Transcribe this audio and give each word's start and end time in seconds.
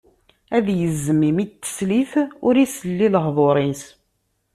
Ad 0.57 0.67
yezzem 0.79 1.21
imi 1.29 1.45
n 1.49 1.51
teslit, 1.61 2.11
ur 2.47 2.53
isel 2.63 2.99
i 3.05 3.07
lehḍur-is. 3.13 3.83